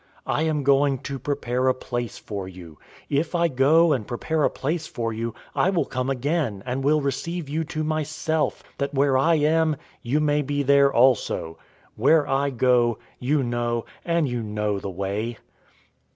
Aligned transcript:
I 0.25 0.41
am 0.41 0.63
going 0.63 0.97
to 1.03 1.19
prepare 1.19 1.67
a 1.67 1.75
place 1.75 2.17
for 2.17 2.47
you. 2.47 2.79
014:003 3.11 3.19
If 3.19 3.35
I 3.35 3.47
go 3.49 3.93
and 3.93 4.07
prepare 4.07 4.43
a 4.43 4.49
place 4.49 4.87
for 4.87 5.13
you, 5.13 5.35
I 5.53 5.69
will 5.69 5.85
come 5.85 6.09
again, 6.09 6.63
and 6.65 6.83
will 6.83 7.01
receive 7.01 7.47
you 7.47 7.63
to 7.65 7.83
myself; 7.83 8.63
that 8.79 8.95
where 8.95 9.15
I 9.15 9.35
am, 9.35 9.75
you 10.01 10.19
may 10.19 10.41
be 10.41 10.63
there 10.63 10.91
also. 10.91 11.59
014:004 11.95 11.97
Where 11.97 12.27
I 12.27 12.49
go, 12.49 12.97
you 13.19 13.43
know, 13.43 13.85
and 14.03 14.27
you 14.27 14.41
know 14.41 14.79
the 14.79 14.89
way." 14.89 15.37